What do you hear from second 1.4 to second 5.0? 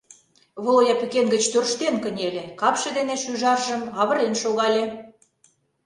тӧрштен кынеле, капше дене шӱжаржым авырен шогале.